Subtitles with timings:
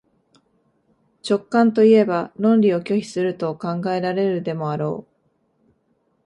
[1.23, 5.11] 直観といえば論理を拒否すると考えられるでもあろう。